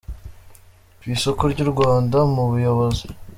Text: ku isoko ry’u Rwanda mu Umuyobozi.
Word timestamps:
ku 0.99 1.05
isoko 1.15 1.43
ry’u 1.53 1.67
Rwanda 1.73 2.17
mu 2.31 2.41
Umuyobozi. 2.47 3.05